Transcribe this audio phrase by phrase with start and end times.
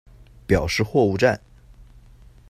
[0.47, 1.39] 表示货物站。